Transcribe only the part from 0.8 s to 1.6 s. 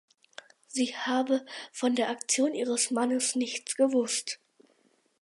habe